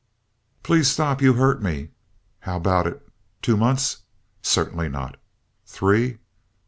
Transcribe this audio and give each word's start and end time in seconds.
"Please 0.63 0.87
stop. 0.87 1.21
You 1.21 1.33
hurt 1.33 1.61
me." 1.61 1.89
"How 2.39 2.57
about 2.57 2.87
it? 2.87 3.07
Two 3.43 3.55
months?" 3.55 3.97
"Certainly 4.41 4.89
not." 4.89 5.17
"Three?" 5.67 6.17